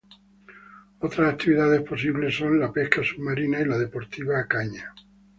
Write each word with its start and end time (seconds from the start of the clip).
Otras 1.01 1.31
actividades 1.31 1.83
posibles 1.87 2.35
son 2.35 2.59
la 2.59 2.73
pesca 2.73 3.03
submarina 3.03 3.59
y 3.59 3.65
la 3.65 3.77
deportiva 3.77 4.39
a 4.39 4.47
caña 4.47 4.95